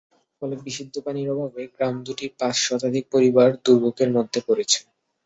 ফলে 0.37 0.55
বিশুদ্ধ 0.63 0.95
পানির 1.05 1.27
অভাবে 1.33 1.61
গ্রাম 1.73 1.95
দুটির 2.05 2.31
পাঁচ 2.39 2.55
শতাধিক 2.65 3.05
পরিবার 3.13 3.49
দুর্ভোগের 3.63 4.09
মধ্যে 4.17 4.39
পড়েছে। 4.47 4.79